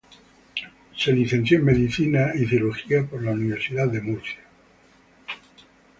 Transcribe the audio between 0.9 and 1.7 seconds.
Se licenció en